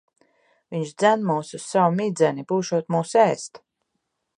[0.75, 2.49] Viņš dzen mūs uz savu midzeni.
[2.53, 3.65] Būšot mūs ēst.